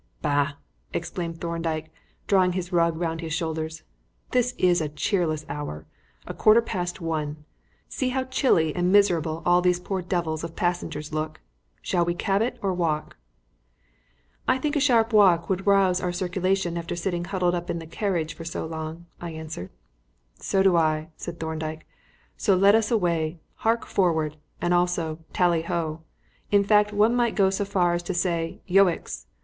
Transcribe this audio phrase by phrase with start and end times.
[0.23, 0.53] "Bah!"
[0.95, 1.91] exclaimed Thorndyke,
[2.25, 3.83] drawing his rug round his shoulders;
[4.31, 5.85] "this is a cheerless hour
[6.25, 7.45] a quarter past one.
[7.87, 11.39] See how chilly and miserable all these poor devils of passengers look.
[11.83, 13.15] Shall we cab it or walk?"
[14.47, 17.85] "I think a sharp walk would rouse our circulation after sitting huddled up in the
[17.85, 19.69] carriage for so long," I answered.
[20.39, 21.85] "So do I," said Thorndyke,
[22.35, 24.37] "so let us away; hark forward!
[24.59, 26.01] and also Tally Ho!
[26.49, 29.27] In fact one might go so far as to say Yoicks!